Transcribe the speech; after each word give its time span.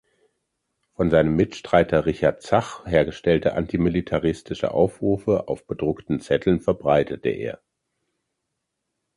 Von 0.95 1.11
seinem 1.11 1.35
Mitstreiter 1.35 2.07
Richard 2.07 2.41
Zach 2.41 2.87
hergestellte 2.87 3.53
antimilitaristische 3.53 4.71
Aufrufe 4.71 5.47
auf 5.47 5.67
bedruckten 5.67 6.19
Zetteln 6.21 6.59
verbreitete 6.59 7.29
er. 7.29 7.61